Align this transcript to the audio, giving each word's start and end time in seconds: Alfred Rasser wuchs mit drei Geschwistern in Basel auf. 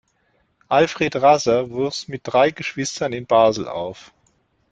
Alfred 0.67 1.15
Rasser 1.17 1.69
wuchs 1.69 2.07
mit 2.07 2.21
drei 2.23 2.49
Geschwistern 2.49 3.13
in 3.13 3.27
Basel 3.27 3.67
auf. 3.67 4.11